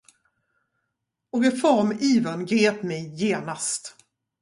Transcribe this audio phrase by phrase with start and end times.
[1.31, 3.95] Och reformivern grep mig genast.